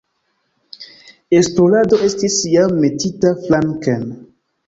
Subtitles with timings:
[1.39, 4.09] Esplorado estis jam metita flanken.